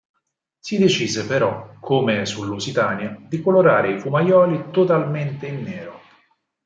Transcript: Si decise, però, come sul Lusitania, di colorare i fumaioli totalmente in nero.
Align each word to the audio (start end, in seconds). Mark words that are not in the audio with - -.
Si 0.57 0.79
decise, 0.79 1.27
però, 1.27 1.75
come 1.79 2.25
sul 2.25 2.47
Lusitania, 2.47 3.15
di 3.29 3.39
colorare 3.39 3.93
i 3.93 3.99
fumaioli 3.99 4.71
totalmente 4.71 5.45
in 5.45 5.61
nero. 5.61 6.01